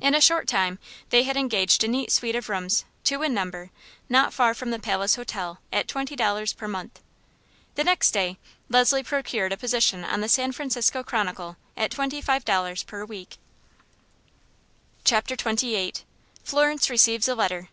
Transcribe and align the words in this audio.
In 0.00 0.14
a 0.14 0.22
short 0.22 0.48
time 0.48 0.78
they 1.10 1.24
had 1.24 1.36
engaged 1.36 1.84
a 1.84 1.86
neat 1.88 2.10
suite 2.10 2.34
of 2.34 2.48
rooms, 2.48 2.86
two 3.04 3.20
in 3.22 3.34
number, 3.34 3.70
not 4.08 4.32
far 4.32 4.54
from 4.54 4.70
the 4.70 4.78
Palace 4.78 5.16
Hotel, 5.16 5.58
at 5.70 5.86
twenty 5.86 6.16
dollars 6.16 6.54
per 6.54 6.66
month. 6.66 7.02
The 7.74 7.84
next 7.84 8.12
day 8.12 8.38
Leslie 8.70 9.02
procured 9.02 9.52
a 9.52 9.58
position 9.58 10.02
on 10.02 10.22
the 10.22 10.30
San 10.30 10.52
Francisco 10.52 11.02
Chronicle, 11.02 11.58
at 11.76 11.90
twenty 11.90 12.22
five 12.22 12.46
dollars 12.46 12.84
per 12.84 13.04
week. 13.04 13.36
Chapter 15.04 15.34
XXVIII. 15.34 15.92
Florence 16.42 16.88
Receives 16.88 17.28
A 17.28 17.34
Letter. 17.34 17.68